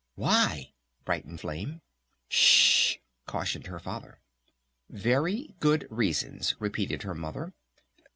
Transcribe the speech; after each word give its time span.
"Why?" 0.15 0.73
brightened 1.05 1.41
Flame. 1.41 1.81
"S 2.31 2.35
sh," 2.35 2.97
cautioned 3.27 3.67
her 3.67 3.77
Father. 3.77 4.19
"Very 4.89 5.53
good 5.59 5.85
reasons," 5.91 6.55
repeated 6.59 7.03
her 7.03 7.13
Mother. 7.13 7.53